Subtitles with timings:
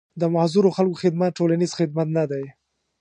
[0.21, 2.45] د معذورو خلکو خدمت ټولنيز خدمت نه دی.